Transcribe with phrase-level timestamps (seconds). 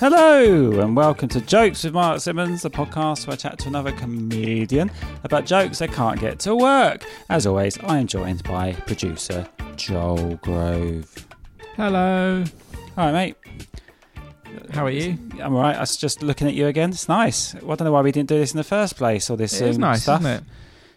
[0.00, 3.92] Hello, and welcome to Jokes with Mark Simmons, the podcast where I chat to another
[3.92, 4.90] comedian
[5.22, 7.04] about jokes they can't get to work.
[7.30, 11.26] As always, I am joined by producer Joel Grove.
[11.76, 12.44] Hello.
[12.96, 13.36] Hi, mate.
[14.72, 15.16] How are you?
[15.40, 15.76] I'm alright.
[15.76, 16.90] I was just looking at you again.
[16.90, 17.54] It's nice.
[17.54, 19.30] I don't know why we didn't do this in the first place.
[19.30, 20.20] All this It is um, nice, stuff.
[20.20, 20.42] isn't it?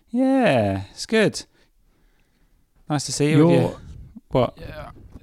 [0.09, 1.45] Yeah, it's good.
[2.89, 3.37] Nice to see you.
[3.49, 3.73] You're- Yeah.
[4.29, 4.57] What?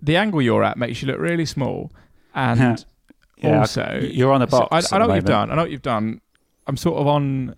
[0.03, 1.91] The angle you're at makes you look really small,
[2.35, 2.85] and
[3.45, 4.93] Yeah, also you're on a so box.
[4.93, 5.51] I, I know what you've done.
[5.51, 6.21] I know what you've done.
[6.67, 7.55] I'm sort of on.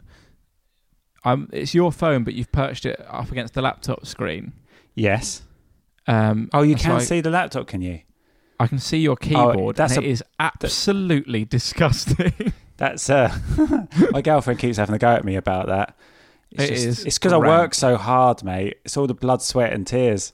[1.24, 1.48] I'm.
[1.52, 4.52] It's your phone, but you've perched it up against the laptop screen.
[4.94, 5.42] Yes.
[6.06, 8.00] Um, Oh, you can like- see the laptop, can you?
[8.58, 9.76] I can see your keyboard.
[9.76, 12.32] that's and a- it is absolutely disgusting.
[12.78, 13.34] That's uh,
[14.10, 15.96] my girlfriend keeps having a go at me about that.
[16.50, 18.76] It's It just- is It's because I work so hard, mate.
[18.84, 20.32] It's all the blood, sweat, and tears.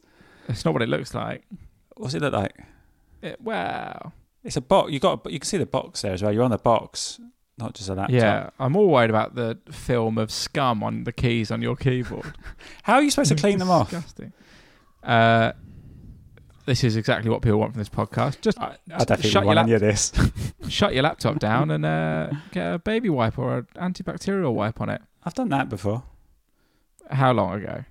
[0.48, 1.42] it's not what it looks like.
[1.97, 2.55] What's it look like?
[3.22, 4.12] It, wow.
[4.45, 4.93] It's a box.
[4.93, 5.31] You got.
[5.31, 6.33] You can see the box there as well.
[6.33, 7.21] You're on the box,
[7.59, 8.15] not just a laptop.
[8.15, 12.37] Yeah, I'm all worried about the film of scum on the keys on your keyboard.
[12.83, 13.91] How are you supposed to clean them off?
[13.91, 14.33] Disgusting.
[15.03, 15.53] Uh,
[16.66, 18.41] this is exactly what people want from this podcast.
[18.41, 20.12] Just I, I don't shut your want any lap- of this.
[20.69, 24.89] shut your laptop down and uh, get a baby wipe or an antibacterial wipe on
[24.89, 25.03] it.
[25.25, 26.05] I've done that before.
[27.11, 27.84] How long ago?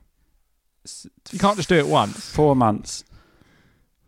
[1.31, 2.29] You can't just do it once.
[2.31, 3.03] Four months.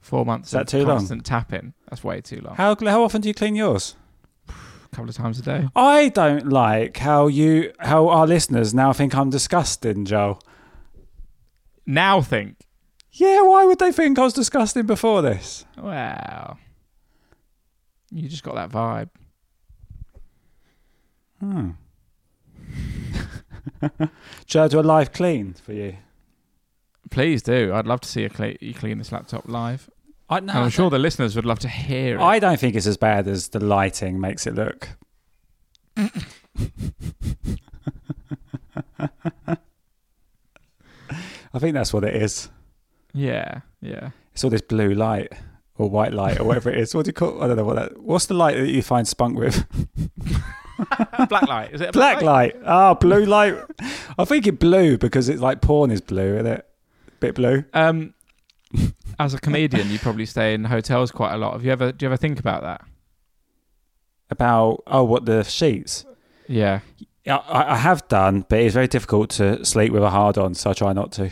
[0.04, 0.50] Four months.
[0.50, 0.98] Is that of too long?
[0.98, 1.74] Constant tapping.
[1.90, 2.56] That's way too long.
[2.56, 3.96] How how often do you clean yours?
[4.50, 4.52] A
[4.92, 5.70] couple of times a day.
[5.78, 10.40] I don't like how you how our listeners now think I'm disgusting, Joe.
[11.86, 12.58] Now think.
[13.14, 15.64] Yeah, why would they think I was disgusting before this?
[15.78, 16.58] Wow.
[18.12, 19.10] You just got that vibe.
[21.40, 21.70] Hmm.
[24.48, 25.96] Should I do a live clean for you?
[27.10, 27.72] Please do.
[27.74, 28.28] I'd love to see
[28.60, 29.90] you clean this laptop live.
[30.34, 32.22] I, And I'm sure the listeners would love to hear it.
[32.22, 34.90] I don't think it's as bad as the lighting makes it look.
[41.54, 42.50] I think that's what it is.
[43.14, 44.10] yeah, yeah.
[44.34, 45.32] It's all this blue light
[45.78, 46.96] or white light or whatever it is.
[46.96, 47.44] What do you call?
[47.44, 48.02] I don't know what that.
[48.02, 49.66] What's the light that you find spunk with?
[51.30, 51.72] black light.
[51.72, 52.56] Is it a Black light.
[52.66, 53.56] Ah, blue light.
[54.18, 56.68] I think it blue because it's like porn is blue, isn't it?
[57.20, 57.64] Bit blue.
[57.74, 58.16] Um,
[59.24, 61.54] as a comedian, you probably stay in hotels quite a lot.
[61.54, 61.92] Have you ever?
[61.92, 62.86] Do you ever think about that?
[64.30, 66.06] About oh, what the sheets?
[66.48, 66.80] Yeah.
[67.26, 70.72] I, I have done, but it's very difficult to sleep with a hard on, so
[70.72, 71.32] I try not to.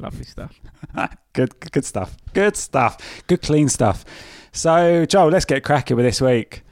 [0.00, 0.60] Lovely stuff.
[1.32, 2.16] Good, good stuff.
[2.32, 3.24] Good stuff.
[3.26, 4.04] Good, clean stuff.
[4.52, 6.62] So, Joel, let's get cracking with this week.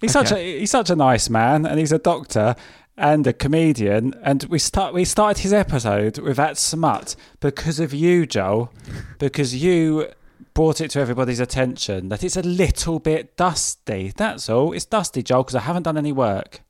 [0.00, 2.54] He's such a he's such a nice man, and he's a doctor
[2.98, 4.14] and a comedian.
[4.22, 8.72] And we start we started his episode with that smut because of you, Joel,
[9.18, 10.08] because you
[10.54, 14.12] brought it to everybody's attention that it's a little bit dusty.
[14.16, 14.72] That's all.
[14.72, 16.62] It's dusty, Joel, because I haven't done any work.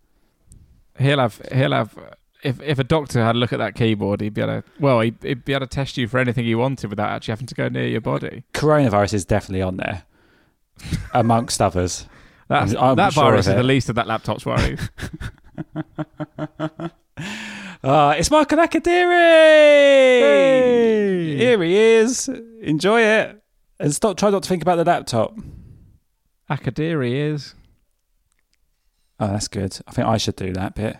[0.98, 1.41] He'll have.
[1.53, 1.97] He'll have.
[2.43, 4.64] If if a doctor had a look at that keyboard, he'd be able to.
[4.81, 7.46] Well, he'd, he'd be able to test you for anything he wanted without actually having
[7.46, 8.44] to go near your body.
[8.55, 10.05] Coronavirus is definitely on there,
[11.12, 12.06] amongst others.
[12.49, 14.90] That's, I'm- I'm that sure virus is the least of that laptop's worries.
[17.85, 18.97] Uh, it's Michael Akadiri!
[21.37, 22.29] Here he is.
[22.62, 23.43] Enjoy it.
[23.79, 24.17] And stop.
[24.17, 25.37] Try not to think about the laptop.
[26.50, 27.55] Akadiri is.
[29.20, 29.79] Oh, that's good.
[29.87, 30.97] I think I should do that bit,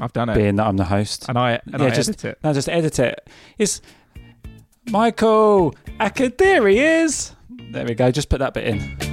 [0.00, 1.28] I've done it, being that I'm the host.
[1.28, 2.38] and I and Yeah, I just- edit it.
[2.42, 3.28] No, just edit it.
[3.58, 3.80] It's
[4.90, 7.32] Michael Akadiri is.
[7.72, 8.10] There we go.
[8.10, 9.05] Just put that bit in.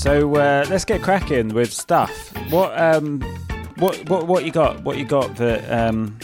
[0.00, 2.34] So uh, let's get cracking with stuff.
[2.50, 3.20] What um,
[3.76, 4.82] what what what you got?
[4.82, 6.18] What you got that um,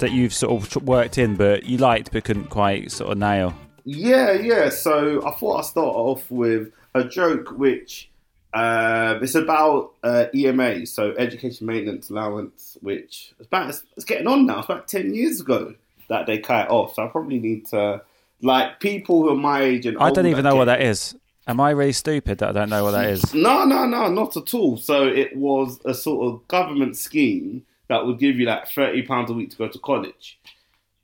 [0.00, 3.54] that you've sort of worked in, but you liked but couldn't quite sort of nail?
[3.84, 4.68] Yeah, yeah.
[4.68, 8.10] So I thought I'd start off with a joke, which
[8.52, 14.26] uh, it's about uh, EMA, so Education Maintenance Allowance, which it's about it's, it's getting
[14.26, 14.58] on now.
[14.58, 15.72] It's about ten years ago
[16.08, 16.96] that they cut it off.
[16.96, 18.02] So I probably need to
[18.42, 21.14] like people who are my age and I don't even know what that is.
[21.46, 23.34] Am I really stupid that I don't know what that is?
[23.34, 24.76] No, no, no, not at all.
[24.76, 29.30] So it was a sort of government scheme that would give you like thirty pounds
[29.30, 30.38] a week to go to college.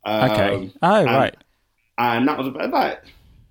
[0.04, 0.72] Um, Okay.
[0.82, 1.36] oh, and- right.
[1.98, 3.02] and that was about like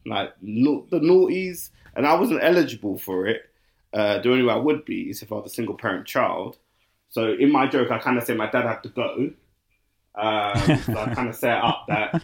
[0.06, 3.44] like no, the noughties, and I wasn't eligible for it.
[3.94, 6.58] Uh, the only way I would be is if I was a single parent child.
[7.10, 9.32] So in my joke, I kind of say my dad had to go.
[10.16, 12.24] Um, so I kind of set up that.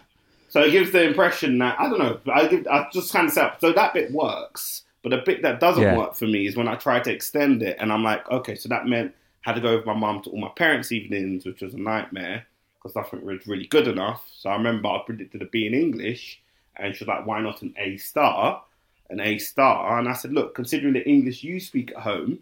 [0.55, 2.17] So it gives the impression that I don't know.
[2.33, 3.59] I give I just kind of set up.
[3.59, 5.97] So that bit works, but the bit that doesn't Yeah.
[5.97, 8.69] work for me is when I try to extend it, and I'm like, okay, so
[8.69, 9.13] that meant
[9.45, 11.77] I had to go with my mum to all my parents' evenings, which was a
[11.77, 12.45] nightmare
[12.77, 14.29] because nothing was really good enough.
[14.33, 16.41] So I remember I predicted a B in English,
[16.77, 18.63] and she was like, "Why not an A star?"
[19.09, 22.39] An A star, and I said, "Look, considering the English you speak at home,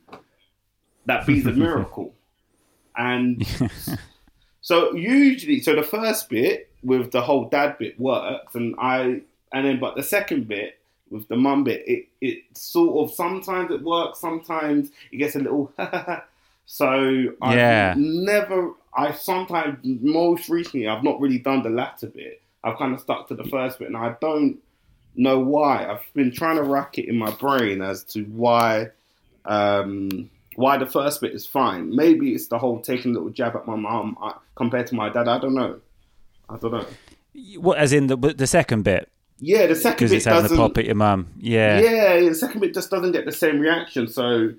[1.08, 2.14] that B's a miracle."
[2.96, 3.44] And
[4.62, 9.22] so usually, so the first bit with the whole dad bit works, and I,
[9.52, 13.72] and then but the second bit with the mum bit, it it sort of sometimes
[13.72, 15.72] it works, sometimes it gets a little.
[16.66, 17.94] so I Yeah.
[17.98, 18.72] never.
[18.96, 22.42] I sometimes most recently I've not really done the latter bit.
[22.64, 24.58] I've kind of stuck to the first bit, and I don't
[25.16, 25.86] know why.
[25.90, 28.90] I've been trying to rack it in my brain as to why.
[29.46, 31.96] Um, why the first bit is fine.
[31.96, 35.10] Maybe it's the whole taking a little jab at my mum uh, compared to my
[35.10, 35.28] dad.
[35.28, 35.80] I don't know.
[36.50, 36.86] I don't know.
[37.60, 39.10] What, as in the the second bit
[39.40, 40.58] Yeah, the second because bit it's having a doesn't.
[40.58, 41.28] pop at your mum.
[41.40, 41.80] Yeah.
[41.80, 44.08] yeah, the second bit just doesn't get the same reaction.
[44.08, 44.54] So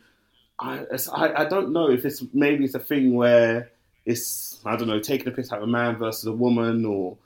[0.58, 3.70] I, I, I don't know if it's maybe it's a thing where
[4.04, 7.16] it's I don't know taking a piss out of a man versus a woman or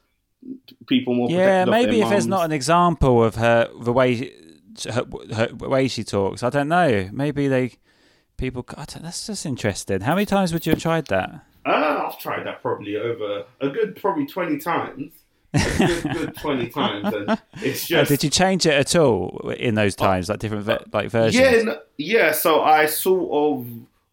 [0.86, 1.30] people more.
[1.30, 4.32] Yeah, maybe if there's not an example of her the way
[4.88, 7.08] her, her way she talks, I don't know.
[7.12, 7.72] Maybe they
[8.36, 8.64] people.
[8.76, 10.02] I don't, that's just interesting.
[10.02, 11.44] How many times would you have tried that?
[11.68, 15.12] Uh, I've tried that probably over a good probably twenty times.
[15.54, 19.50] A good, good twenty times, and it's Uh, just did you change it at all
[19.58, 21.34] in those times, like different ve- like versions?
[21.42, 22.32] Yeah, no, yeah.
[22.32, 23.66] So I sort of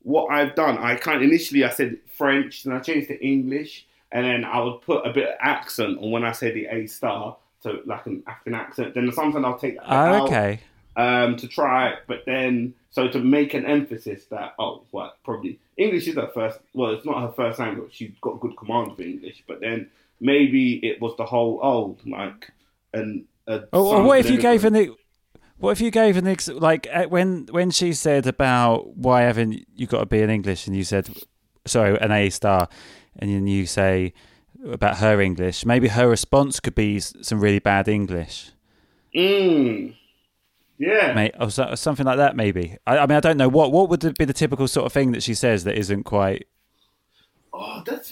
[0.04, 0.78] what I've done.
[0.78, 4.62] I kind of initially I said French, then I changed to English, and then I
[4.62, 8.06] would put a bit of accent on when I say the A star, so like
[8.06, 8.94] an African accent.
[8.96, 10.60] Then sometimes I'll take that Oh, out okay.
[10.96, 15.60] um, to try it, but then so to make an emphasis that oh, what probably
[15.76, 16.60] English is her first.
[16.74, 17.94] Well, it's not her first language.
[17.94, 19.90] She's got good command of English, but then
[20.22, 22.52] maybe it was the whole oh like
[22.94, 23.26] and.
[23.74, 24.96] Oh, what if you gave an?
[25.58, 29.66] What if you gave an ex- like uh, when when she said about why haven't
[29.76, 31.10] you got to be in English and you said
[31.66, 32.70] sorry an A star
[33.20, 34.14] and then you say
[34.72, 38.52] about her English maybe her response could be some really bad English
[39.16, 39.96] Mm.
[40.77, 41.13] Yeah.
[41.13, 43.72] mate or, so, or something like that maybe I, I mean I don't know what
[43.72, 46.48] what would be the typical sort of thing that she says that isn't quite
[47.54, 48.12] Oh, that's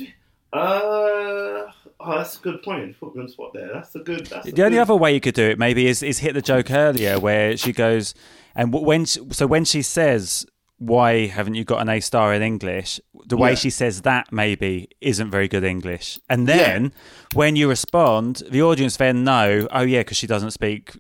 [0.54, 1.66] uh.
[2.06, 3.00] Oh, that's a good point.
[3.00, 3.70] Put me on spot there.
[3.74, 4.26] That's a good.
[4.28, 6.34] That's a The only good- other way you could do it maybe is, is hit
[6.34, 8.14] the joke earlier where she goes
[8.56, 10.46] and when she, so when she says
[10.80, 13.56] why haven't you got an A star in English the way Yeah.
[13.56, 16.92] she says that maybe isn't very good English and then
[17.34, 20.92] when you respond the audience then know oh yeah because she doesn't speak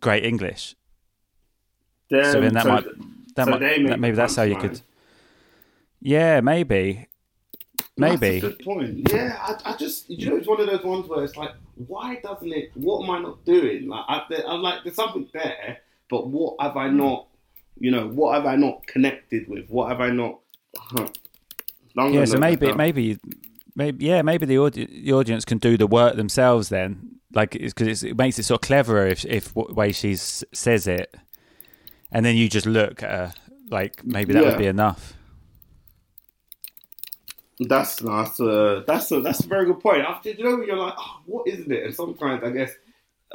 [0.00, 0.74] great English
[2.10, 2.84] so then that so might
[3.34, 4.80] that so might that, maybe that's how you could
[6.00, 7.06] yeah maybe
[7.96, 9.10] maybe That's a good point.
[9.10, 12.20] Yeah, I, I just you know it's one of those ones where it's like, why
[12.22, 12.70] doesn't it?
[12.74, 13.88] What am I not doing?
[13.88, 15.78] Like I, I'm like, there's something there,
[16.10, 16.98] but what have I hmm.
[16.98, 17.28] not?
[17.78, 19.68] You know, what have I not connected with?
[19.68, 20.40] What have I not?
[20.78, 21.08] Huh.
[21.96, 23.18] Yeah so maybe maybe
[23.76, 28.02] maybe yeah maybe the, audi- the audience can do the work themselves then like because
[28.02, 31.14] it makes it sort of cleverer if if way she says it
[32.10, 33.34] and then you just look at her
[33.70, 34.48] like maybe that Yeah.
[34.50, 35.12] would be enough
[37.58, 40.02] That's that's a that's a that's a very good point.
[40.02, 41.84] After you know, you're like, oh, what isn't it?
[41.84, 42.70] And sometimes I guess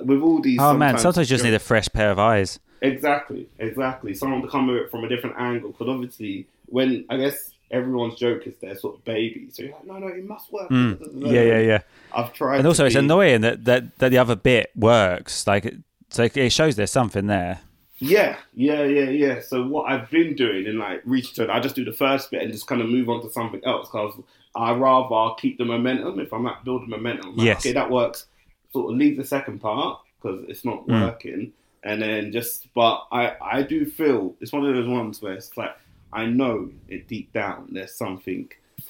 [0.05, 3.48] with all these, oh man sometimes you just need a fresh pair of eyes Exactly,
[3.60, 4.13] exactly.
[4.15, 5.71] Someone to come at it from a different angle.
[5.71, 9.86] Because obviously, when I guess everyone's joke is their sort of baby, so you're like,
[9.86, 10.70] no, no, it must work.
[10.70, 11.00] Mm.
[11.32, 11.80] yeah yeah yeah
[12.13, 12.58] I've tried.
[12.60, 15.78] and also it's be- annoying that, that that the other bit works like it-
[16.10, 17.62] so it shows there's something there
[18.00, 19.40] Yeah, yeah, yeah, yeah.
[19.42, 22.51] So what I've been doing in like research, I just do the first bit and
[22.51, 24.16] just kind of move on to something else because
[24.56, 26.20] I rather keep the momentum.
[26.20, 27.60] If I'm not building momentum, like, Yes.
[27.62, 28.25] okay, that works.
[28.74, 31.01] Sort of leave the second part because it's not Mm.
[31.06, 31.54] working.
[31.84, 32.68] and then just.
[32.75, 35.74] But I I do feel it's one of those ones where it's like
[36.13, 38.50] I know it deep down there's something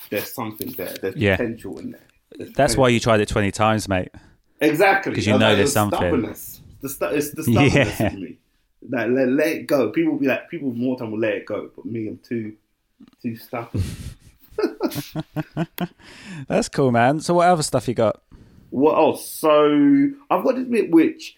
[0.09, 1.35] there's something there there's Yeah.
[1.37, 2.01] potential in there.
[2.37, 4.09] There's That's why you tried it 20 times, mate.
[4.61, 5.11] Exactly.
[5.11, 5.97] Because you know there's is something.
[5.99, 6.61] Stubbornness.
[6.81, 8.13] The stu- it's the stubbornness Yeah.
[8.13, 8.37] in me.
[8.89, 9.89] Like let, let it go.
[9.91, 12.53] People be like people more time will let it go, but me I'm too
[13.21, 13.83] too stubborn.
[16.47, 17.19] That's cool, man.
[17.19, 18.21] So what other stuff you got?
[18.69, 19.29] What else?
[19.29, 21.35] So I've got this bit which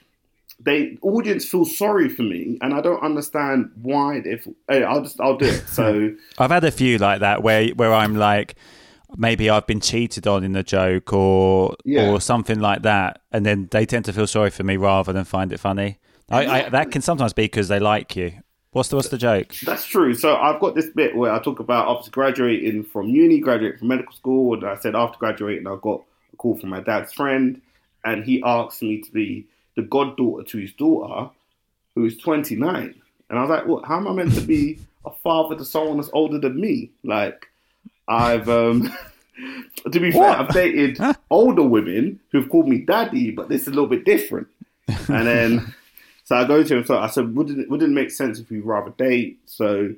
[0.63, 4.21] they audience feel sorry for me, and I don't understand why.
[4.23, 5.63] If hey, I'll just I'll do it.
[5.67, 8.55] So I've had a few like that where where I'm like,
[9.17, 12.09] maybe I've been cheated on in a joke or Yeah.
[12.09, 15.23] or something like that, and then they tend to feel sorry for me rather than
[15.25, 15.97] find it funny.
[16.29, 18.31] I, I, that can sometimes be because they like you.
[18.71, 19.53] What's the what's the joke?
[19.65, 20.15] that's true.
[20.15, 23.89] So I've got this bit where I talk about after graduating from uni, graduating from
[23.89, 26.01] medical school, and I said after graduating I got
[26.31, 27.61] a call from my dad's friend,
[28.03, 31.29] and he asked me to be the goddaughter to his daughter,
[31.95, 33.01] who is 29.
[33.29, 33.85] And I was like, what?
[33.85, 36.91] How am I meant to be a father to someone that's older than me?
[37.03, 37.47] Like,
[38.07, 38.91] I've um,
[39.91, 40.99] to be fair, I've dated
[41.29, 44.47] older women who've called me daddy, but this is a little bit different.
[44.87, 45.75] And then,
[46.23, 46.85] so I go to him.
[46.85, 49.39] So I said, wouldn't wouldn't it make sense if we rather date?
[49.45, 49.93] So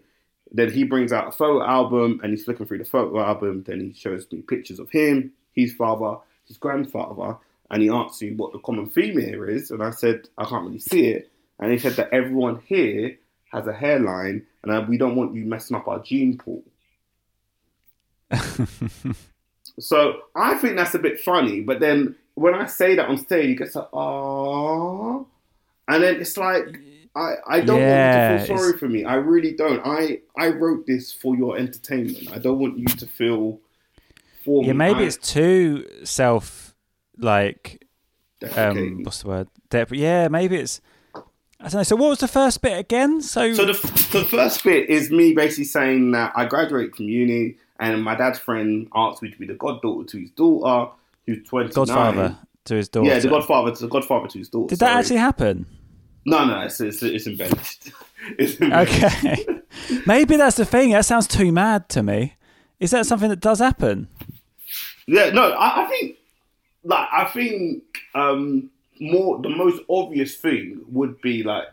[0.52, 3.64] then he brings out a photo album, and he's flicking through the photo album.
[3.64, 6.18] Then he shows me pictures of him, his father,
[6.48, 7.38] his grandfather,
[7.76, 9.70] and he asks me what the common theme here is.
[9.70, 11.30] And I said, I can't really see it.
[11.60, 13.18] And he said that everyone here
[13.52, 16.64] has a hairline, and we don't want you messing up our gene pool.
[19.78, 23.48] So I think that's a bit funny, but then when I say that on stage,
[23.48, 25.26] he gets like, "Aww,"
[25.90, 26.80] and then it's like,
[27.14, 29.04] I, I don't Yeah, want you to feel it's- sorry for me.
[29.04, 29.82] I really don't.
[29.86, 32.32] I I wrote this for your entertainment.
[32.32, 33.60] I don't want you to feel
[34.46, 34.78] for Yeah, me.
[34.78, 36.65] maybe I- it's too self
[37.18, 37.86] like
[38.56, 39.48] um what's the word?
[39.70, 40.82] Dep- yeah, maybe it's
[41.60, 41.84] I don't know.
[41.84, 43.22] So what was the first bit again?
[43.22, 47.06] So, So the, f- the first bit is me basically saying that I graduated from
[47.06, 50.92] uni, and my dad's friend asked me to be the goddaughter to his daughter,
[51.26, 51.72] who's twenty.
[51.72, 53.10] Godfather to his daughter.
[53.10, 54.68] Yeah, the godfather to the godfather to his daughter.
[54.70, 55.00] Did that sorry.
[55.00, 55.66] actually happen?
[56.26, 57.92] No, no, it's it's, it's embellished.
[58.38, 59.04] it's embellished.
[59.04, 59.46] Okay.
[60.06, 60.92] Maybe that's the thing.
[60.92, 62.36] That sounds too mad to me.
[62.80, 64.10] Is that something that does happen?
[65.08, 66.18] Yeah, no, I, I think
[66.86, 68.70] like I think um
[69.02, 71.66] more the most obvious thing would be like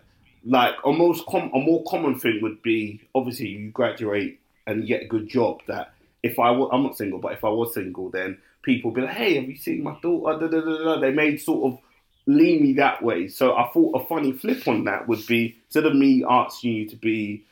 [0.45, 4.89] like a most com- a more common thing would be obviously you graduate and you
[4.89, 5.93] get a good job that
[6.25, 9.03] if I was I'm not single but if I was single then people would be
[9.07, 11.79] like hey have you seen my daughter da, da, da, they made sort of
[12.27, 15.87] lean me that way so I thought a funny flip on that would be instead
[15.87, 17.45] of me asking you to be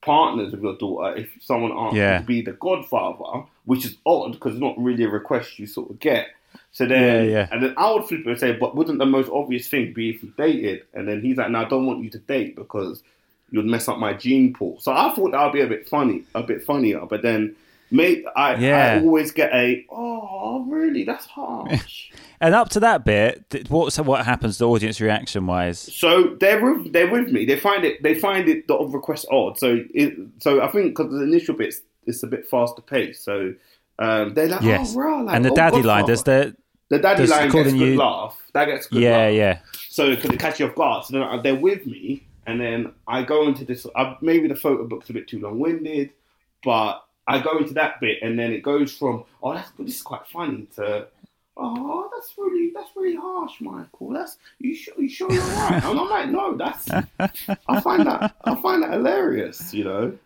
[0.00, 2.14] partners with your daughter if someone asked Yeah.
[2.14, 5.66] you to be the godfather, which is odd because it's not really a request you
[5.66, 6.28] sort of get.
[6.72, 7.48] So then, Yeah, yeah.
[7.52, 10.10] and then I would flip it and say, but wouldn't the most obvious thing be
[10.10, 10.82] if you dated?
[10.92, 13.02] And then he's like, no, I don't want you to date because
[13.50, 14.78] you'd mess up my gene pool.
[14.80, 17.06] So I thought that would be a bit funny, a bit funnier.
[17.06, 17.54] But then,
[17.90, 18.94] mate, I, Yeah.
[19.00, 21.04] I always get a, oh, really?
[21.04, 22.10] That's harsh.
[22.40, 25.78] And up to that bit, what's what happens The audience reaction wise?
[25.78, 27.46] So they're with, they're with me.
[27.46, 29.56] They find it they find it the request odd.
[29.58, 33.24] So it so I think because the initial bits it's a bit faster paced.
[33.24, 33.54] So
[33.98, 34.94] um, they're like, Yes.
[34.96, 36.12] oh, rah, like, and the oh, daddy line Godfather.
[36.12, 36.56] does the
[36.90, 38.40] the daddy does line gets calling a good you- laugh.
[38.52, 39.34] That gets good yeah laugh.
[39.34, 39.58] yeah.
[39.90, 41.04] So because it catch you off guard.
[41.04, 43.86] So then they're with me, and then I go into this.
[43.96, 46.10] I, maybe the photo book's a bit too long winded,
[46.64, 50.02] but I go into that bit, and then it goes from oh that's this is
[50.02, 51.06] quite funny to
[51.56, 54.10] oh that's really that's really harsh, Michael.
[54.10, 55.82] That's you sure you sure you're right?
[55.84, 56.88] And I'm like no, that's
[57.68, 59.72] I find that I find that hilarious.
[59.72, 60.18] You know.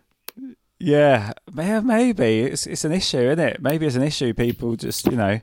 [0.81, 3.63] Yeah, maybe it's it's an issue, isn't it?
[3.63, 4.33] Maybe it's an issue.
[4.33, 5.41] People just you know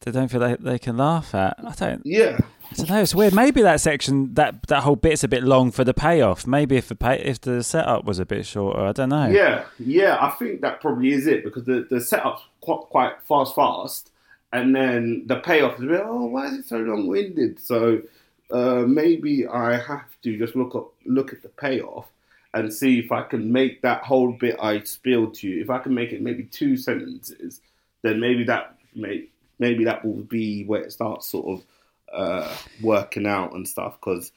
[0.00, 1.56] they don't feel like they can laugh at.
[1.64, 2.02] I don't.
[2.04, 2.38] Yeah.
[2.70, 3.00] I don't know.
[3.00, 3.34] It's weird.
[3.34, 6.46] Maybe that section, that that whole bit's a bit long for the payoff.
[6.46, 9.28] Maybe if the pay, if the setup was a bit shorter, I don't know.
[9.28, 13.54] Yeah, yeah, I think that probably is it because the, the setup's quite, quite fast,
[13.54, 14.10] fast,
[14.52, 17.60] and then the payoff is a bit, oh, why is it so long winded?
[17.60, 18.02] So
[18.50, 22.08] uh, maybe I have to just look up, look at the payoff
[22.54, 25.60] and see if I can make that whole bit I spilled to you.
[25.62, 27.60] If I can make it maybe two sentences,
[28.02, 29.26] then maybe that may,
[29.58, 31.64] maybe that will be where it starts sort of
[32.12, 33.98] uh, working out and stuff.
[34.00, 34.30] Because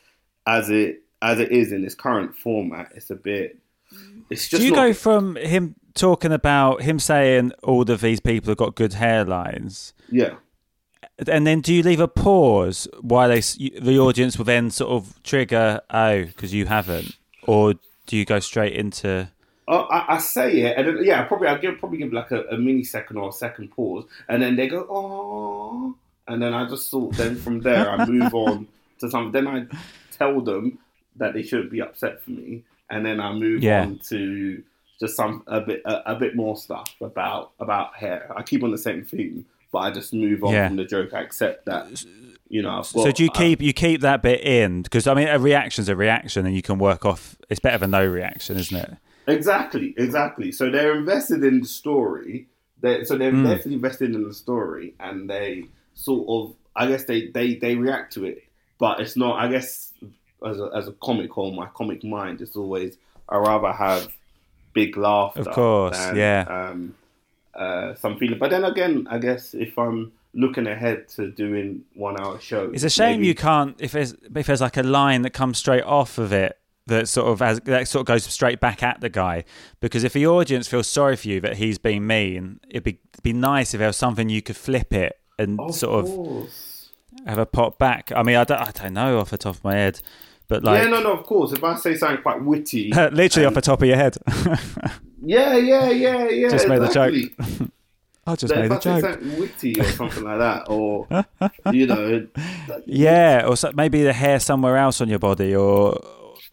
[0.45, 3.57] as it as it is in this current format, it's a bit.
[4.29, 8.19] It's just Do you not- go from him talking about him saying all of these
[8.19, 10.35] people have got good hairlines, Yeah.
[11.27, 15.21] and then do you leave a pause while they the audience will then sort of
[15.23, 17.73] trigger oh because you haven't, or
[18.07, 19.29] do you go straight into
[19.69, 22.43] Oh, I, I say it, and then, yeah, probably I'll give probably give like a,
[22.45, 25.93] a mini second or a second pause, and then they go, oh,
[26.25, 27.17] and then I just sort.
[27.17, 28.67] Then from there, I move on
[28.99, 29.33] to something.
[29.33, 29.65] Then I
[30.17, 30.79] tell them
[31.17, 33.81] that they shouldn't be upset for me, and then I move Yeah.
[33.81, 34.63] on to
[35.01, 38.31] just some a bit a, a bit more stuff about about hair.
[38.37, 40.67] I keep on the same theme, but I just move on Yeah.
[40.67, 41.13] from the joke.
[41.13, 42.03] I accept that,
[42.49, 42.79] you know.
[42.79, 45.89] I've so do you keep you keep that bit in because I mean a reaction's
[45.89, 47.35] a reaction and you can work off.
[47.49, 48.93] It's better than no reaction, isn't it?
[49.27, 50.51] Exactly, exactly.
[50.51, 52.47] So they're invested in the story.
[52.81, 53.43] They so they're Mm.
[53.47, 58.13] definitely invested in the story, and they sort of, I guess they they they react
[58.13, 58.43] to it,
[58.79, 59.37] but it's not.
[59.43, 59.93] I guess
[60.47, 62.97] as a, as a comic or my comic mind, it's always
[63.27, 64.07] I rather have
[64.73, 65.41] big laughter.
[65.41, 66.45] Of course, than, yeah.
[66.47, 66.95] Um,
[67.57, 72.19] uh, some feeling, but then again, I guess if I'm looking ahead to doing one
[72.21, 75.23] hour shows, It's a shame maybe- you can't if there's if there's like a line
[75.23, 78.59] that comes straight off of it that sort of as that sort of goes straight
[78.59, 79.43] back at the guy.
[79.81, 83.33] Because if the audience feels sorry for you that he's being mean, it'd be be
[83.33, 86.49] nice if there was something you could flip it and Of sort of
[87.25, 88.11] have a pop back.
[88.15, 89.99] I mean, I don't, I don't know off the top of my head,
[90.47, 91.51] but like yeah, no, no, of course.
[91.51, 94.17] If I say something quite witty, literally off the top of your head.
[95.21, 96.49] Yeah, yeah, yeah, yeah.
[96.49, 97.13] Just made a joke.
[98.27, 99.01] I just That made a joke.
[99.01, 101.07] something witty or something like that, or
[101.71, 102.27] you know,
[102.67, 105.97] like- Yeah, or so, maybe the hair somewhere else on your body, or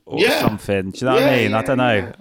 [0.06, 0.40] or Yeah.
[0.40, 0.90] something.
[0.92, 1.54] Do you know what I Yeah, mean?
[1.54, 2.12] I don't know.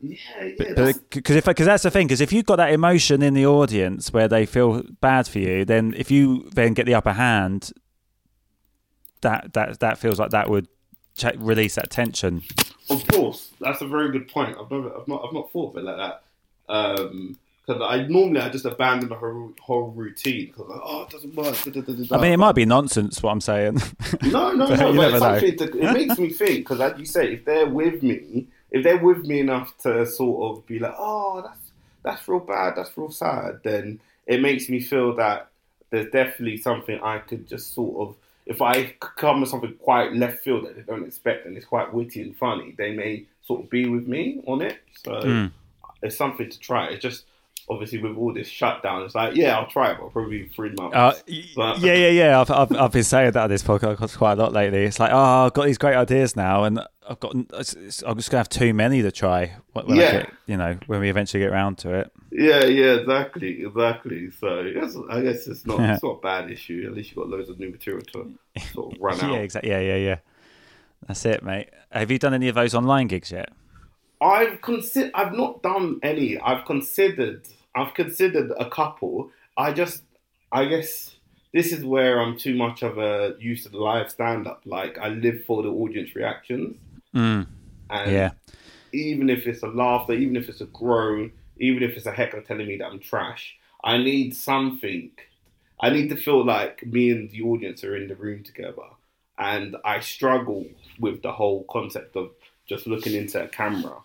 [0.00, 0.92] yeah, yeah.
[1.10, 4.12] because if because that's the thing because if you've got that emotion in the audience
[4.12, 7.72] where they feel bad for you, then if you then get the upper hand,
[9.22, 10.68] that that that feels like that would
[11.36, 12.42] release that tension.
[12.88, 14.56] Of course, that's a very good point.
[14.58, 16.22] I've never, I've not, I've not thought of it like that.
[16.68, 21.10] Um, because I normally I just abandon the whole, whole routine because like, oh, it
[21.10, 21.56] doesn't work.
[21.62, 22.16] da, da, da.
[22.16, 23.80] I mean, it might be nonsense what I'm saying.
[24.22, 24.90] No, no, no.
[24.90, 25.38] you But never it's know.
[25.38, 28.98] something it makes me think because, like you say, if they're with me, if they're
[28.98, 31.60] with me enough to sort of be like, oh, that's
[32.02, 35.48] that's real bad, that's real sad, then it makes me feel that
[35.90, 38.16] there's definitely something I could just sort of,
[38.50, 41.94] if I come with something quite left field that they don't expect and it's quite
[41.94, 44.78] witty and funny, they may sort of be with me on it.
[45.04, 45.46] So Hmm.
[46.02, 46.88] it's something to try.
[46.88, 47.24] It's just
[47.68, 50.96] obviously with all this shutdown, it's like, yeah, I'll try it, but probably three months.
[50.96, 51.14] Uh,
[51.54, 52.40] But- yeah, yeah, yeah.
[52.40, 54.84] I've, I've I've been saying that on this podcast quite a lot lately.
[54.84, 58.16] It's like, oh, I've got these great ideas now, and I've got it's, it's, I'm
[58.16, 59.56] just gonna have too many to try.
[59.72, 60.10] When when I Yeah.
[60.12, 62.12] get, you know, when we eventually get around to it.
[62.30, 64.30] Yeah, yeah, exactly, exactly.
[64.30, 65.94] So I guess it's not Yeah.
[65.94, 66.84] it's not a bad issue.
[66.86, 68.32] At least you have got loads of new material to
[68.72, 69.32] sort of run Yeah, out.
[69.32, 69.70] Yeah, exactly.
[69.70, 70.16] Yeah, yeah, yeah.
[71.08, 71.70] That's it, mate.
[71.90, 73.50] Have you done any of those online gigs yet?
[74.20, 75.10] I've considered.
[75.14, 76.38] I've not done any.
[76.38, 77.48] I've considered.
[77.74, 79.30] I've considered a couple.
[79.56, 80.04] I just.
[80.52, 81.16] I guess
[81.52, 84.62] this is where I'm too much of a used to the live stand up.
[84.64, 86.76] Like I live for the audience reactions.
[87.14, 87.46] Mm,
[87.90, 88.30] And yeah.
[88.92, 92.42] even if it's a laughter, even if it's a groan, even if it's a heckler
[92.42, 95.10] telling me that I'm trash, I need something.
[95.80, 98.88] I need to feel like me and the audience are in the room together.
[99.38, 100.66] And I struggle
[100.98, 102.30] with the whole concept of
[102.68, 103.96] just looking into a camera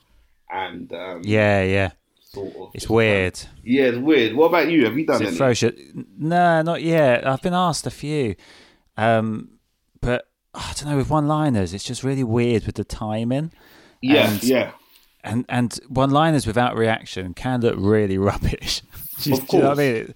[0.52, 1.92] and um, Yeah, yeah.
[2.22, 2.72] sort of.
[2.74, 3.40] It's weird.
[3.64, 4.36] Yeah, it's weird.
[4.36, 4.86] What about you?
[4.86, 5.96] Have you done It?
[6.18, 7.28] No, not yet.
[7.28, 8.36] I've been asked a few,
[8.98, 9.50] um,
[10.02, 10.98] but I don't know.
[10.98, 13.52] With one-liners, it's just really weird with the timing,
[14.02, 14.72] yeah, and- yeah.
[15.24, 18.82] and and one-liners without reaction can look really rubbish.
[19.22, 20.08] do, you, Of do you know what I course.
[20.08, 20.14] mean?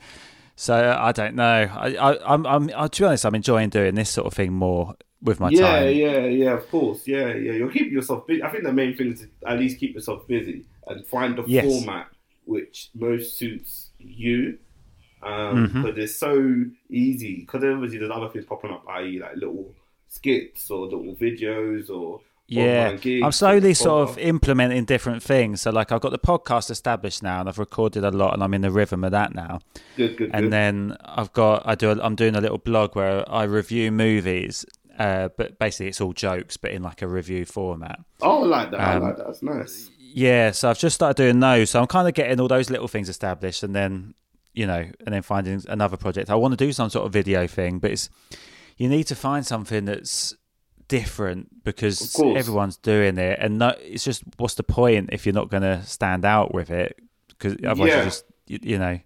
[0.55, 1.69] So I don't know.
[1.71, 4.53] I, I I'm I'm I, to be honest, I'm enjoying doing this sort of thing
[4.53, 5.83] more with my yeah, time.
[5.95, 6.53] yeah, yeah, yeah.
[6.53, 7.07] of course.
[7.07, 7.53] Yeah, yeah.
[7.53, 8.43] You'll keep yourself busy.
[8.43, 11.43] I think the main thing is to at least keep yourself busy and find the
[11.45, 11.65] Yes.
[11.65, 12.07] format
[12.45, 14.57] which most suits you.
[15.21, 15.99] Because Mm-hmm.
[15.99, 17.41] it's so easy.
[17.41, 19.75] Because obviously there's other things popping up, i.e., like little
[20.09, 25.61] skits or little videos or Yeah, I'm slowly sort of implementing different things.
[25.61, 28.53] So, like, I've got the podcast established now, and I've recorded a lot, and I'm
[28.55, 29.59] in the rhythm of that now.
[29.95, 30.51] good, good, and good.
[30.51, 34.65] then I've got I do a, I'm doing a little blog where I review movies,
[34.97, 37.99] uh, but basically it's all jokes, but in like a review format.
[38.21, 38.79] oh, I like that.
[38.79, 39.27] um, I like that.
[39.27, 39.91] That's nice.
[39.99, 41.69] Yeah, so I've just started doing those.
[41.69, 44.15] So I'm kind of getting all those little things established, and then
[44.53, 46.31] you know, and then finding another project.
[46.31, 48.09] I want to do some sort of video thing, but it's
[48.79, 50.33] you need to find something that's
[50.87, 55.49] different because everyone's doing it, and no, it's just what's the point if you're not
[55.49, 56.97] going to stand out with it?
[57.27, 57.97] Because otherwise, Yeah.
[57.99, 58.99] you just you, you know,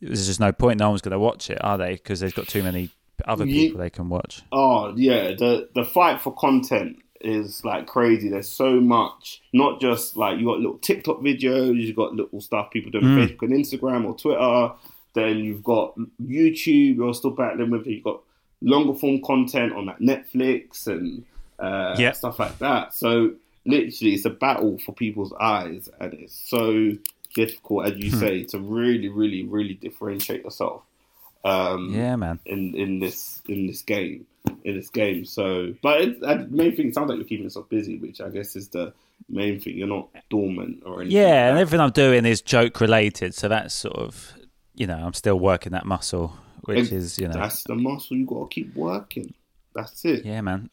[0.00, 0.80] there's just no point.
[0.80, 1.92] No one's going to watch it, are they?
[1.92, 2.90] Because they've got too many
[3.24, 4.42] other people they can watch.
[4.50, 8.28] Oh yeah, the the fight for content is like crazy.
[8.28, 9.42] There's so much.
[9.52, 13.04] Not just like you got little TikTok videos, you've got little stuff people do on
[13.04, 13.16] Mm.
[13.28, 14.72] Facebook and Instagram or Twitter.
[15.14, 16.96] Then you've got YouTube.
[16.96, 17.86] You're still battling with.
[17.86, 18.20] You've got
[18.62, 21.24] longer form content on like Netflix and
[21.58, 22.12] uh, Yeah.
[22.12, 22.94] stuff like that.
[22.94, 23.32] So
[23.64, 26.92] literally, it's a battle for people's eyes, and it's so
[27.34, 28.00] difficult, as Hmm.
[28.00, 30.82] you say, to really, really, really differentiate yourself.
[31.44, 32.40] Um, Yeah, man.
[32.46, 34.26] in in this in this game
[34.64, 35.24] in this game.
[35.24, 38.28] So, but it, the main thing it sounds like you're keeping yourself busy, which I
[38.30, 38.92] guess is the
[39.28, 39.76] main thing.
[39.76, 41.16] You're not dormant or anything.
[41.18, 44.32] Yeah, like and everything I'm doing is joke related, so that's sort of,
[44.74, 48.16] you know, I'm still working that muscle, which And is, you know, that's the muscle
[48.16, 49.34] you got to keep working.
[49.74, 50.24] That's it.
[50.24, 50.68] yeah, man.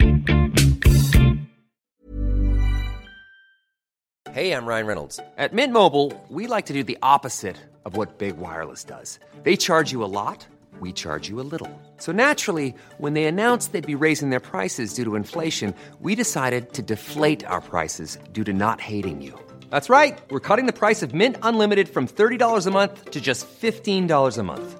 [4.31, 5.19] Hey, I'm Ryan Reynolds.
[5.37, 9.19] At Mint Mobile, we like to do the opposite of what Big Wireless does.
[9.43, 10.47] They charge you a lot,
[10.79, 11.69] we charge you a little.
[11.97, 16.73] So naturally, when they announced they'd be raising their prices due to inflation, we decided
[16.73, 19.39] to deflate our prices due to not hating you.
[19.69, 20.19] That's right.
[20.31, 24.43] We're cutting the price of Mint Unlimited from $30 a month to just $15 a
[24.43, 24.79] month.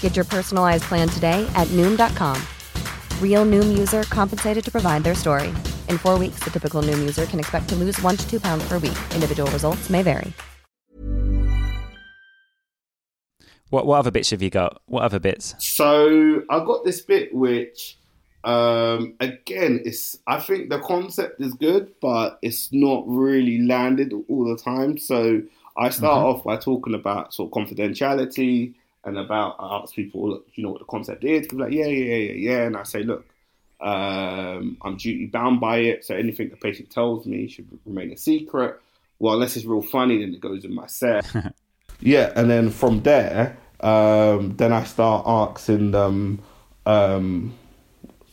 [0.00, 2.36] Get your personalized plan today at Noom.com.
[3.22, 5.48] Real Noom user compensated to provide their story.
[5.88, 8.68] In four weeks, the typical Noom user can expect to lose one to two pounds
[8.68, 8.98] per week.
[9.14, 10.34] Individual results may vary.
[13.70, 14.82] What what other bits have you got?
[14.86, 15.54] What other bits?
[15.58, 17.98] So I got this bit which,
[18.42, 24.44] um, again, it's I think the concept is good, but it's not really landed all
[24.44, 24.98] the time.
[24.98, 25.42] So
[25.76, 30.46] I start off by talking about sort of confidentiality and about I ask people, look,
[30.46, 31.46] do you know what the concept is?
[31.46, 33.26] People are like, yeah, yeah, yeah, yeah, yeah, and I say, look,
[33.80, 38.16] um, I'm duty bound by it, so anything the patient tells me should remain a
[38.16, 38.80] secret.
[39.18, 41.26] Well, unless it's real funny, then it goes in my set.
[42.00, 46.40] Yeah, and then from there, um, then I start asking them.
[46.86, 47.54] Um,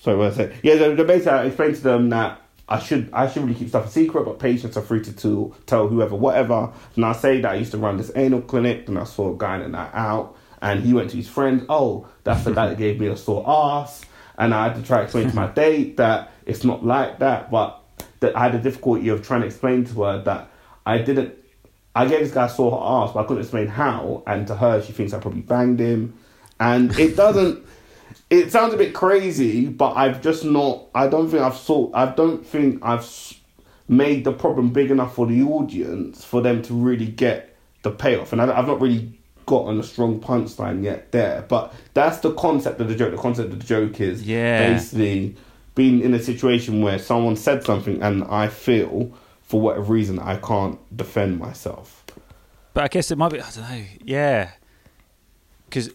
[0.02, 0.56] sorry, what I say?
[0.64, 3.70] Yeah, the, the basically I explain to them that I should I should really keep
[3.70, 6.72] stuff a secret, but patients are free to, to tell whoever whatever.
[6.96, 9.38] And I say that I used to run this anal clinic, and I saw a
[9.38, 11.66] guy in that out, and he went to his friend.
[11.70, 14.04] Oh, that's the guy that gave me a sore ass,
[14.38, 17.52] and I had to try to explain to my date that it's not like that,
[17.52, 17.82] but
[18.20, 20.50] that I had the difficulty of trying to explain to her that
[20.86, 21.36] I didn't
[21.98, 24.22] I gave this guy a sore ass, but I couldn't explain how.
[24.28, 26.14] And to her, she thinks I probably banged him.
[26.60, 27.66] And it doesn't.
[28.30, 30.84] it sounds a bit crazy, but I've just not.
[30.94, 31.96] I don't think I've sort.
[31.96, 33.04] I don't think I've
[33.88, 38.32] made the problem big enough for the audience for them to really get the payoff.
[38.32, 39.17] And I, I've not really
[39.48, 41.44] gotten a strong punchline yet there.
[41.48, 43.12] But that's the concept of the joke.
[43.12, 44.72] The concept of the joke is Yeah.
[44.74, 45.36] basically
[45.74, 50.36] being in a situation where someone said something and I feel for whatever reason I
[50.36, 52.04] can't defend myself.
[52.74, 53.42] But I guess it might be.
[53.42, 53.84] I don't know.
[54.04, 54.52] Yeah,
[55.68, 55.90] because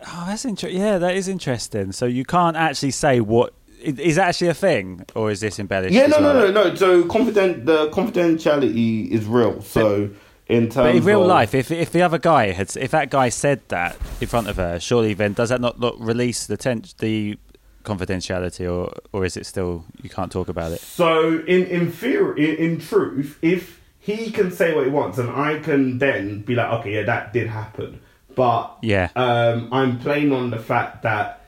[0.00, 0.80] oh, that's interesting.
[0.80, 1.92] Yeah, that is interesting.
[1.92, 5.92] So you can't actually say what is actually a thing, or is this embellished?
[5.92, 6.52] Yeah, no, no, well?
[6.52, 6.74] no, no.
[6.74, 9.60] So confident, the confidentiality is real.
[9.60, 10.10] So
[10.48, 13.10] in terms, But in real of, life, if if the other guy had, if that
[13.10, 16.56] guy said that in front of her, surely then does that not, not release the
[16.56, 17.38] ten- the
[17.84, 20.80] confidentiality, or or is it still you can't talk about it?
[20.80, 25.30] So in in theory, in, in truth, if he can say what he wants, and
[25.30, 28.00] I can then be like, okay, yeah, that did happen,
[28.36, 29.08] but Yeah.
[29.16, 31.44] um, I'm playing on the fact that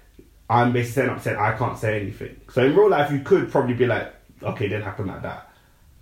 [0.50, 1.38] I'm basically saying upset.
[1.38, 2.40] I can't say anything.
[2.50, 5.47] So in real life, you could probably be like, okay, it didn't happen like that,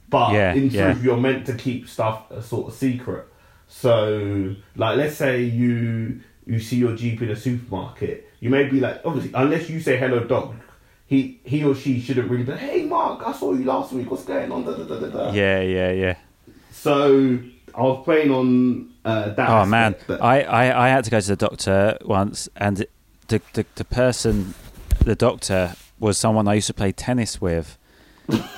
[0.09, 0.93] but Yeah, in yeah.
[0.93, 3.27] truth, you're meant to keep stuff a sort of secret.
[3.69, 8.79] So like, let's say you you see your GP in a supermarket, you may be
[8.81, 10.55] like, obviously, unless you say hello, dog.
[11.09, 14.11] He, he or she shouldn't really be like, hey Mark, I saw you last week,
[14.11, 14.65] what's going on?
[14.65, 15.33] Da, da, da, da, da.
[15.33, 16.17] Yeah, yeah, yeah.
[16.73, 17.39] So
[17.75, 19.49] I was playing on uh, that.
[19.49, 22.79] Oh man, but- I, I, I had to go to the doctor once, and
[23.29, 24.55] the, the the person,
[25.05, 27.79] the doctor was someone I used to play tennis with,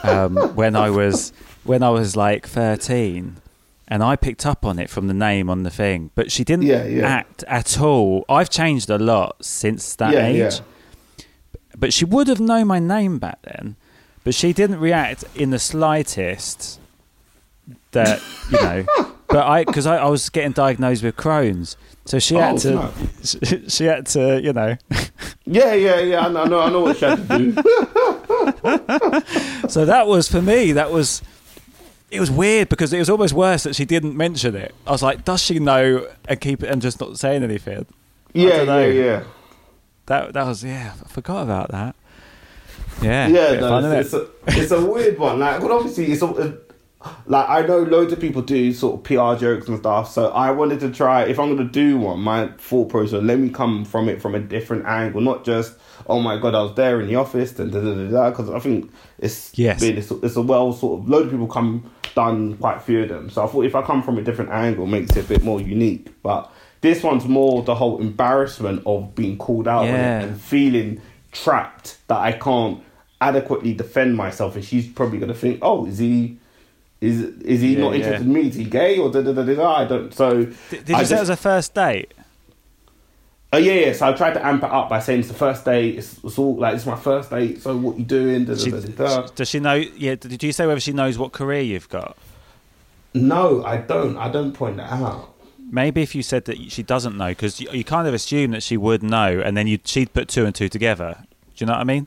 [0.03, 1.33] um, when I was
[1.65, 3.37] when I was like thirteen,
[3.89, 6.65] and I picked up on it from the name on the thing, but she didn't
[6.65, 7.07] Yeah, yeah.
[7.07, 8.25] act at all.
[8.29, 10.61] I've changed a lot since that Yeah, age,
[11.19, 11.25] yeah.
[11.77, 13.77] but she would have known my name back then,
[14.25, 16.81] but she didn't react in the slightest.
[17.93, 18.87] That you know.
[19.29, 21.77] but I because I, I was getting diagnosed with Crohn's,
[22.07, 22.93] so she had Oh, to
[23.47, 24.77] she, she had to you know.
[25.45, 26.27] Yeah, yeah, yeah.
[26.27, 27.53] I know, I know what she had to do.
[29.69, 30.73] so that was for me.
[30.73, 31.23] That was
[32.11, 34.75] it was weird because it was almost worse that she didn't mention it.
[34.87, 37.87] I was like, does she know and keep it and just not saying anything?
[38.33, 39.25] Yeah, yeah, yeah.
[40.07, 40.95] That that was yeah.
[41.05, 41.97] I forgot about that.
[43.03, 44.31] Yeah, Yeah, no, fun, it's, innit?
[44.47, 45.39] it's, a, it's a weird one.
[45.39, 46.59] Like, but obviously, it's a,
[47.27, 50.11] like I know loads of people do sort of PR jokes and stuff.
[50.11, 51.25] So I wanted to try.
[51.25, 54.35] If I'm going to do one, my thought process, let me come from it from
[54.35, 55.75] a different angle, not just
[56.09, 58.31] oh my god, I was there in the office and da da da da.
[58.31, 59.81] Because I think it's Yes.
[59.81, 63.03] been it's, it's a well sort of load of people come done quite a few
[63.03, 63.31] of them.
[63.31, 65.43] So I thought if I come from a different angle, it makes it a bit
[65.45, 66.09] more unique.
[66.23, 70.21] But this one's more the whole embarrassment of being called out Yeah.
[70.23, 71.01] and feeling
[71.33, 72.83] trapped that I can't
[73.21, 76.39] adequately defend myself, and she's probably gonna think, "Oh, is he,
[77.01, 77.97] is is he Yeah, not yeah.
[77.97, 78.49] interested in me?
[78.49, 79.75] Is he gay or da da da da?" da?
[79.77, 80.15] I don't.
[80.15, 82.15] So Did, did I you say it was a first date?
[83.53, 83.93] Oh yeah, yeah.
[83.95, 85.89] So I tried to amp it up by saying it's the first day.
[85.91, 87.63] It's, it's all like it's my first date.
[87.63, 88.45] So what you doing?
[88.45, 89.27] Da, She, da, da.
[89.35, 89.75] does she know?
[89.75, 90.17] Yeah.
[90.17, 92.17] Did you say whether she knows what career you've got?
[93.15, 94.17] No, I don't.
[94.19, 95.35] I don't point that out.
[95.71, 98.63] Maybe if you said that she doesn't know, because you, you kind of assume that
[98.63, 101.17] she would know, and then you she'd put two and two together.
[101.57, 102.07] Do you know what I mean?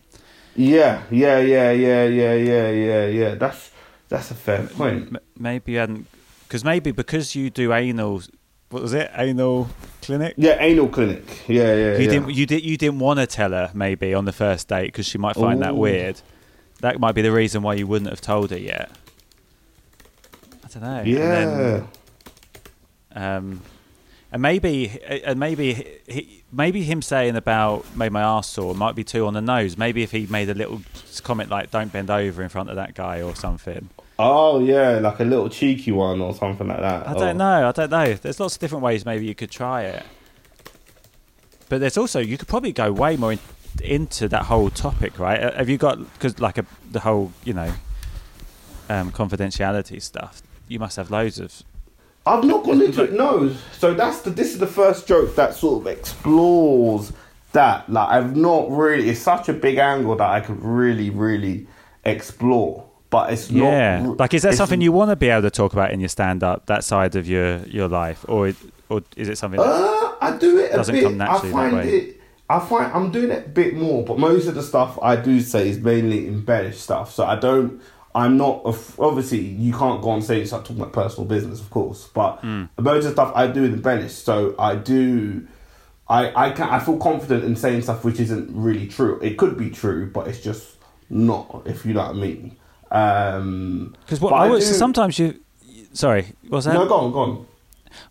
[0.55, 3.35] Yeah, yeah, yeah, yeah, yeah, yeah, yeah, yeah.
[3.35, 3.71] That's
[4.09, 5.07] that's a fair point.
[5.07, 6.07] M- maybe you hadn't,
[6.47, 8.21] because maybe because you do anal.
[8.71, 9.11] What was it?
[9.15, 9.69] Anal
[10.01, 10.33] clinic.
[10.37, 11.43] Yeah, anal clinic.
[11.47, 11.73] Yeah, yeah.
[11.97, 12.09] You yeah.
[12.09, 12.29] didn't.
[12.31, 12.63] You did.
[12.63, 15.61] You didn't want to tell her maybe on the first date because she might find
[15.61, 16.21] that weird.
[16.79, 18.89] That might be the reason why you wouldn't have told her yet.
[20.63, 20.97] I don't know.
[20.99, 21.17] And Yeah.
[21.29, 21.87] then,
[23.13, 23.61] um,
[24.31, 29.03] and maybe, and maybe, he, maybe him saying about made my ass sore might be
[29.03, 29.77] too on the nose.
[29.77, 30.81] Maybe if he made a little
[31.23, 33.89] comment like "Don't bend over in front of that guy" or something.
[34.23, 37.07] Oh yeah, like a little cheeky one or something like that.
[37.07, 37.19] I Oh.
[37.19, 37.67] don't know.
[37.67, 38.13] I don't know.
[38.13, 40.03] There's lots of different ways maybe you could try it.
[41.69, 43.39] But there's also you could probably go way more in,
[43.83, 45.41] into that whole topic, right?
[45.41, 47.71] Uh, Have you got because like a the whole you know
[48.89, 50.41] um, confidentiality stuff?
[50.67, 51.63] You must have loads of.
[52.25, 53.13] I've not gone into it.
[53.13, 54.29] No, so that's the.
[54.29, 57.11] This is the first joke that sort of explores
[57.53, 57.89] that.
[57.89, 59.09] Like I've not really.
[59.09, 61.65] It's such a big angle that I could really, really
[62.05, 62.85] explore.
[63.11, 63.71] But it's not.
[63.71, 66.09] Yeah, like is that something you want to be able to talk about in your
[66.09, 66.65] stand up?
[66.65, 68.53] That side of your your life, or
[68.89, 69.59] or is it something?
[69.59, 71.03] That, Uh, I do it a Doesn't bit.
[71.03, 72.21] come naturally I find it.
[72.49, 75.39] I find I'm doing it a bit more, but most of the stuff I do
[75.41, 77.13] say is mainly embellished stuff.
[77.13, 77.81] So I don't.
[78.15, 78.61] I'm not.
[78.99, 82.09] Obviously, you can't go on stage and start talking about personal business, of course.
[82.13, 82.63] But Hmm.
[82.79, 84.23] most of the stuff I do is embellished.
[84.23, 85.47] So I do.
[86.07, 89.19] I I can I feel confident in saying stuff which isn't really true.
[89.21, 90.77] It could be true, but it's just
[91.09, 91.63] not.
[91.65, 92.55] If you know what I mean.
[92.91, 95.39] Um, Because what I was do- sometimes you.
[95.93, 96.73] Sorry, was that?
[96.73, 97.45] no, go on, go on.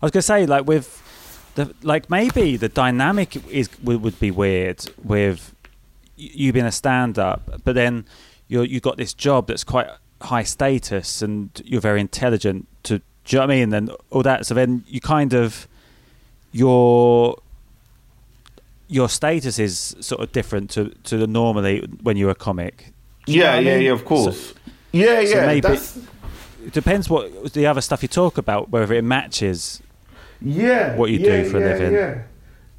[0.01, 1.01] I was gonna say like with
[1.55, 5.53] the like maybe the dynamic is would, would be weird with
[6.17, 8.05] you being a stand up, but then
[8.47, 9.87] you're you got this job that's quite
[10.21, 12.67] high status and you're very intelligent.
[12.83, 13.73] To do you know what I mean?
[13.73, 14.45] And all that.
[14.45, 15.67] So then you kind of
[16.51, 17.37] your
[18.87, 22.91] your status is sort of different to to the normally when you're a comic.
[23.25, 23.83] Do you know Yeah, I yeah, mean?
[23.85, 23.91] yeah.
[23.93, 24.53] Of So- course.
[24.91, 25.45] Yeah, so yeah.
[25.45, 25.67] maybe-
[26.65, 29.81] it depends what the other stuff you talk about, whether it matches.
[30.41, 31.93] yeah what you yeah, do for a yeah, living.
[31.93, 32.21] yeah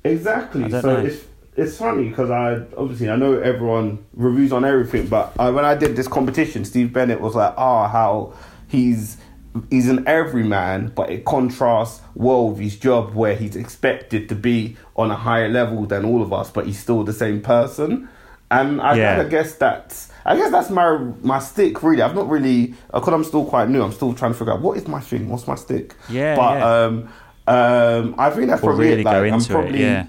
[0.05, 0.97] exactly so know.
[1.07, 1.25] it's
[1.57, 5.77] it's funny because i obviously i know everyone reviews on everything but I, when i
[5.77, 8.35] did this competition steve bennett was like oh how
[8.67, 9.17] he's
[9.71, 14.77] he's an everyman but it contrasts well with his job where he's expected to be
[14.97, 18.09] on a higher level than all of us but he's still the same person
[18.61, 19.11] and i Yeah.
[19.15, 22.01] kind of guess that's I guess that's my my stick really.
[22.03, 23.83] I've not really because I'm still quite new.
[23.83, 25.97] I'm still trying to figure out what is my thing, what's my stick.
[26.09, 26.77] Yeah, but yeah.
[26.85, 27.09] um,
[27.49, 29.05] um, I think that's probably really it.
[29.05, 30.07] go Like, I'm into it, probably, yeah.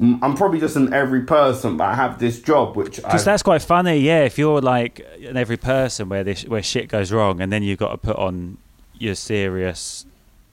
[0.00, 3.62] I'm probably just an every person, but I have this job which Because that's quite
[3.62, 4.24] funny, yeah.
[4.24, 7.78] If you're like an every person where this where shit goes wrong, and then you've
[7.78, 8.58] got to put on
[8.98, 10.04] your serious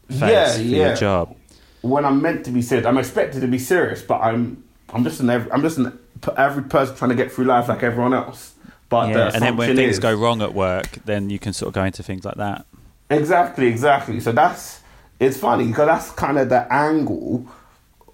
[0.10, 0.86] face Yeah, for yeah.
[0.90, 1.36] your job.
[1.82, 4.64] when I'm meant to be serious, I'm expected to be serious, but I'm
[4.94, 5.98] I'm just an every, I'm just an
[6.38, 8.54] every person trying to get through life like everyone else.
[8.90, 11.54] But the yeah, and then when things is- go wrong at work, then you can
[11.54, 12.66] sort of go into things like that.
[13.10, 14.20] Exactly, exactly.
[14.20, 14.82] So that's
[15.20, 17.46] it's funny because that's kind of the angle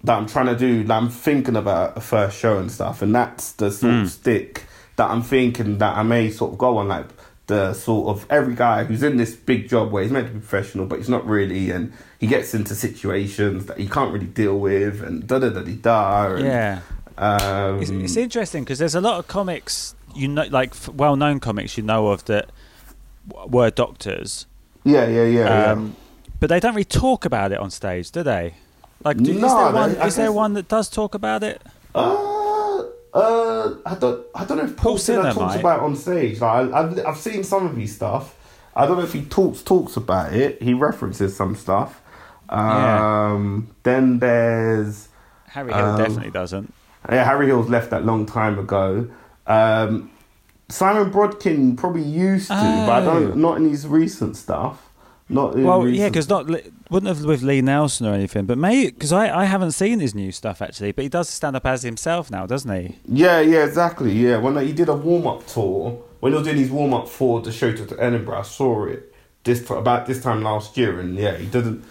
[0.04, 0.84] that I'm trying to do.
[0.84, 4.00] That I'm thinking about a first show and stuff, and that's the sort Hmm.
[4.02, 4.64] of stick
[4.96, 6.88] that I'm thinking that I may sort of go on.
[6.88, 7.06] Like
[7.46, 10.38] the sort of every guy who's in this big job where he's meant to be
[10.40, 14.58] professional, but he's not really, and he gets into situations that he can't really deal
[14.58, 16.34] with, and da da da da da.
[16.34, 16.80] and, Yeah,
[17.18, 21.76] Um, it's, it's interesting because there's a lot of comics you know, like well-known comics
[21.76, 22.50] you know of that
[23.28, 24.46] w- were doctors.
[24.84, 25.96] yeah, yeah, yeah, Um,
[26.40, 28.54] but they don't really talk about it on stage, do they?
[29.04, 30.08] Like, do, is No, there they- one?
[30.08, 31.60] Is there one that does talk about it?
[31.94, 35.60] Uh, uh, I don't, I don't know if Paul Paul Sinha Sinha talks might.
[35.60, 36.40] about it on stage.
[36.40, 38.34] Like, I, I've, I've seen some of his stuff.
[38.76, 40.62] I don't know if he talks talks about it.
[40.62, 42.00] He references some stuff.
[42.50, 43.30] Yeah.
[43.32, 45.08] Um, Then there's
[45.48, 46.72] Harry Hill Um, definitely doesn't.
[47.10, 49.08] Yeah, Harry Hill's left that long time ago.
[49.46, 50.10] Um,
[50.68, 53.04] Simon Brodkin probably used to, but I Oh.
[53.20, 53.36] don't.
[53.36, 54.84] Not in his recent stuff.
[55.30, 56.46] Not in Well, yeah, because not
[56.90, 60.14] wouldn't have with Lee Nelson or anything, but maybe because I, I haven't seen his
[60.14, 62.96] new stuff actually, but he does stand up as himself now, doesn't he?
[63.06, 64.12] Yeah, yeah, exactly.
[64.12, 67.08] Yeah, when he did a warm up tour, when he was doing his warm up
[67.08, 71.14] for the show to Edinburgh, I saw it this about this time last year, and
[71.16, 71.84] yeah, he doesn't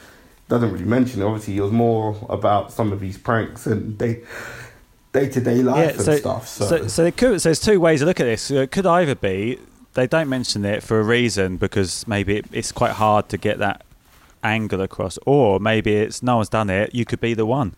[0.49, 1.25] doesn't really mention it.
[1.25, 4.21] Obviously, he was more about some of his pranks and day
[5.19, 6.47] day to day life and so, stuff.
[6.47, 8.51] So, so so it could so there's two ways to look at this.
[8.51, 9.59] It could either be
[9.93, 13.57] they don't mention it for a reason because maybe it, it's quite hard to get
[13.59, 13.83] that
[14.43, 16.93] angle across, or maybe it's no one's done it.
[16.93, 17.75] You could be the one.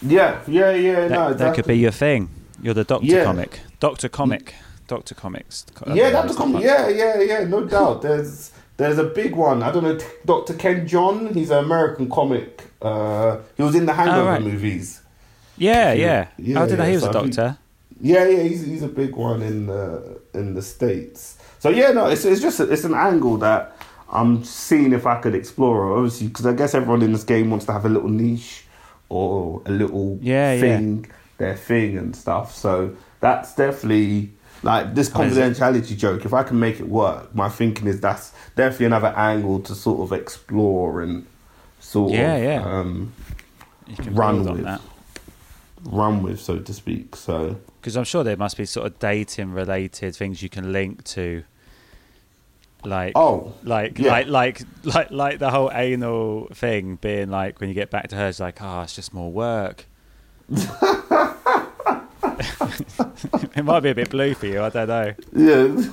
[0.00, 1.08] yeah, yeah, yeah.
[1.08, 2.28] That, no, that could be your thing.
[2.62, 3.24] You're the Doctor Yeah.
[3.24, 4.54] comic, Doctor comic,
[4.86, 5.66] Doctor Comics.
[5.92, 8.02] Yeah, that's a com- yeah, yeah, yeah, no doubt.
[8.02, 9.62] There's there's a big one.
[9.62, 10.54] I don't know, Dr.
[10.54, 11.34] Ken Jeong.
[11.34, 12.64] He's an American comic.
[12.80, 14.42] Uh, he was in the Hangover Oh, right.
[14.42, 15.00] movies.
[15.58, 16.28] Yeah, Yeah, yeah.
[16.38, 16.84] yeah, How did I?
[16.84, 17.58] yeah, He was a so think- doctor.
[17.98, 21.38] Yeah, yeah, he's he's a big one in the in the states.
[21.60, 23.74] So yeah, no, it's it's just a, it's an angle that
[24.12, 25.96] I'm seeing if I could explore.
[25.96, 28.64] Obviously, because I guess everyone in this game wants to have a little niche
[29.08, 30.60] or a little Yeah, yeah.
[30.60, 32.54] thing, their thing and stuff.
[32.54, 35.16] So that's definitely like this is it?
[35.16, 36.26] confidentiality joke.
[36.26, 40.00] If I can make it work, my thinking is that's definitely another angle to sort
[40.02, 41.24] of explore and
[41.80, 42.62] sort Yeah, of yeah.
[42.62, 43.14] Um,
[43.86, 44.64] You can run with.
[44.64, 44.82] that.
[45.86, 47.16] Run with, so to speak.
[47.16, 47.58] So.
[47.80, 51.44] Because I'm sure there must be sort of dating related things you can link to.
[52.84, 54.12] Like Oh, like yeah.
[54.12, 58.16] like like like like the whole anal thing being like when you get back to
[58.16, 59.86] her it's like, oh it's just more work.
[63.56, 65.14] it might be a bit blue for you, I don't know.
[65.32, 65.90] Yeah.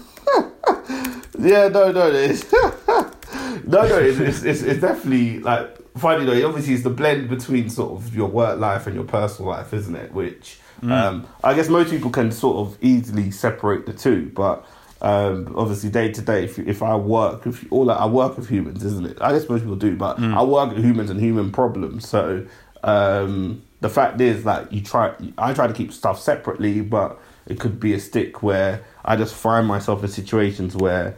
[1.39, 6.47] yeah, no, no, it's no, no, it's, it's, it's, it's definitely like funny though.
[6.47, 9.95] Obviously, it's the blend between sort of your work life and your personal life, isn't
[9.95, 10.13] it?
[10.13, 14.65] Which um, I guess most people can sort of easily separate the two, but.
[15.01, 18.85] Um, obviously, day to day, if if I work, if all I work with humans,
[18.85, 19.17] isn't it?
[19.19, 22.07] I guess most people do, but I work with humans and human problems.
[22.07, 22.45] So
[22.83, 27.59] um, the fact is, that you try, I try to keep stuff separately, but it
[27.59, 31.15] could be a stick where I just find myself in situations where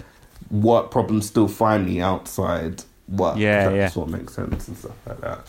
[0.50, 3.38] work problems still find me outside work.
[3.38, 3.90] Yeah, that yeah.
[3.90, 5.48] sort of makes sense and stuff like that.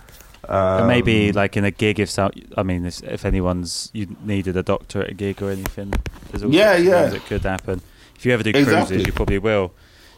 [0.49, 4.57] Um, maybe like in a gig, if so, I mean, if, if anyone's you needed
[4.57, 5.93] a doctor at a gig or anything,
[6.31, 7.09] there's all Yeah, yeah.
[7.09, 7.81] things that could happen.
[8.15, 8.87] If you ever do Exactly.
[8.87, 9.73] cruises, you probably will.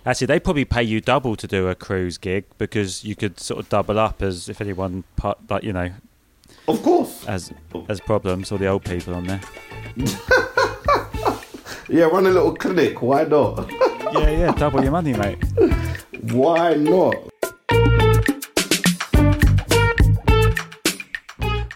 [0.04, 3.60] Actually, they probably pay you double to do a cruise gig because you could sort
[3.60, 5.90] of double up as if anyone part like you know
[6.66, 7.52] of course, as
[7.88, 9.40] as problems or the old people on there.
[11.88, 13.00] yeah, run a little clinic.
[13.02, 13.70] Why not?
[14.12, 15.42] Yeah, yeah, double your money, mate.
[16.32, 17.16] Why not?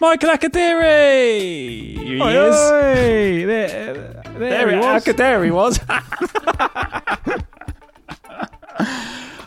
[0.03, 1.95] Michael Akadiri!
[1.95, 2.55] Here he Oi, is.
[2.57, 5.03] oi, there, there, There he he was.
[5.05, 5.79] Akadiri was.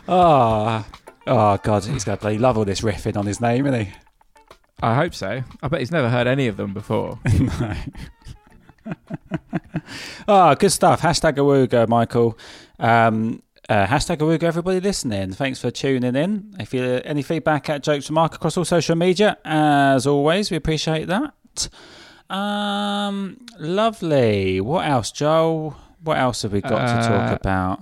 [0.07, 0.83] oh,
[1.27, 3.91] oh God, he's going to bloody love all this riffing on his name, isn't he?
[4.81, 5.43] I hope so.
[5.61, 7.19] I bet he's never heard any of them before.
[7.39, 7.75] no.
[10.27, 11.01] oh, good stuff.
[11.01, 12.35] Hashtag Awooga, Michael.
[12.79, 15.33] Um, uh, hashtag Awooga, everybody listening.
[15.33, 16.55] Thanks for tuning in.
[16.59, 21.07] If you any feedback at Jokes Mark across all social media, as always, we appreciate
[21.07, 21.69] that.
[22.29, 24.61] Um, lovely.
[24.61, 25.75] What else, Joel?
[26.03, 27.79] What else have we got to Uh, talk about?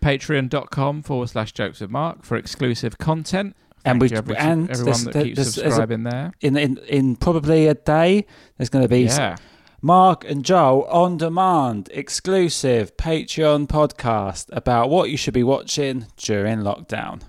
[0.00, 3.54] Patreon.com forward slash jokes with Mark for exclusive content.
[3.84, 6.04] And Thank we- you every, and everyone there's- that there- keeps there's- there's a- subscribing
[6.04, 6.32] there.
[6.40, 9.36] In in in probably a day, there's going to be Yeah.
[9.84, 16.60] Mark and Joel on demand, exclusive Patreon podcast about what you should be watching during
[16.60, 17.22] lockdown.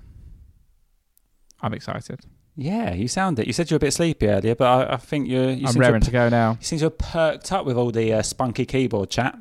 [1.61, 2.19] I'm excited.
[2.55, 3.47] Yeah, you sound it.
[3.47, 5.49] You said you were a bit sleepy earlier, but I, I think you're.
[5.49, 6.57] You I'm seem to raring to go now.
[6.59, 9.35] You seem to have perked up with all the uh, spunky keyboard chat.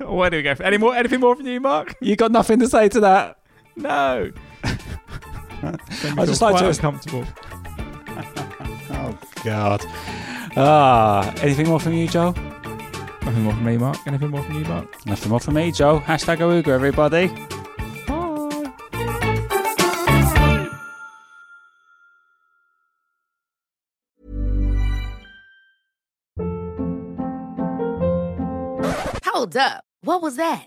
[0.00, 0.54] Where do we go?
[0.62, 0.94] Any more?
[0.94, 1.94] Anything more from you, Mark?
[2.02, 3.38] You got nothing to say to that?
[3.76, 4.30] No.
[4.62, 7.24] I just like to- uncomfortable.
[9.44, 9.84] God.
[10.56, 12.32] Ah, anything more from you, Joe?
[13.22, 13.98] Nothing more from me, Mark.
[14.06, 15.06] Anything more from you, Mark?
[15.06, 16.00] Nothing more from me, Joe.
[16.00, 17.28] Hashtag Awooga, everybody.
[18.06, 18.38] Bye.
[29.24, 29.84] Hold up.
[30.02, 30.66] What was that?